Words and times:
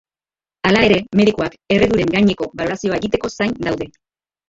Hala 0.69 0.81
ere, 0.87 0.97
medikuak 1.21 1.59
erreduren 1.77 2.17
gaineko 2.17 2.51
balorazioa 2.63 3.01
egiteko 3.03 3.35
zain 3.39 3.59
daude. 3.71 3.93